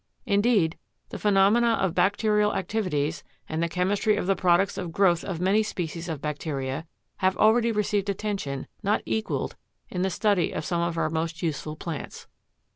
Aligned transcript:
Indeed, 0.25 0.79
the 1.09 1.19
phenomena 1.19 1.73
of 1.73 1.93
bacterial 1.93 2.55
activities 2.55 3.23
and 3.47 3.61
the 3.61 3.69
chemistry 3.69 4.15
of 4.15 4.25
the 4.25 4.35
products 4.35 4.75
of 4.75 4.91
growth 4.91 5.23
of 5.23 5.39
many 5.39 5.61
species 5.61 6.09
of 6.09 6.19
bacteria 6.23 6.87
have 7.17 7.37
already 7.37 7.71
received 7.71 8.09
attention 8.09 8.65
not 8.81 9.03
equaled 9.05 9.57
in 9.91 10.01
the 10.01 10.09
study 10.09 10.53
of 10.53 10.65
some 10.65 10.81
of 10.81 10.97
our 10.97 11.11
most 11.11 11.43
useful 11.43 11.75
plants. 11.75 12.25